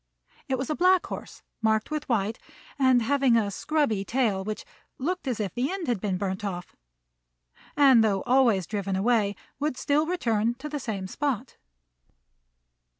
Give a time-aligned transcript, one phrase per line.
[0.49, 2.39] It was a black horse marked with white,
[2.79, 4.65] and having a scrubby tail, which
[4.97, 6.75] looked as if the end had been burnt off;
[7.77, 11.55] and, though always driven away, would still return to the same spot.